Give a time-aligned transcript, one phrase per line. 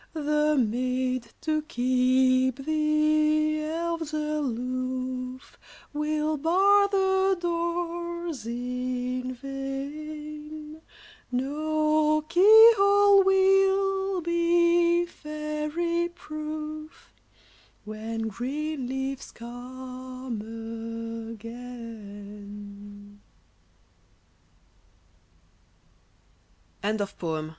[0.15, 5.59] The maids, to keep the elves aloof,
[5.93, 10.81] Will bar the doors in vain;
[11.31, 17.11] No key hole will be fairy proof,
[17.85, 20.41] When green leaves come
[21.37, 23.21] again.